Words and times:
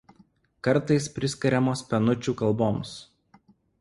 Kartais 0.67 1.09
priskiriamos 1.17 1.83
penučių 1.91 2.35
kalboms. 2.41 2.95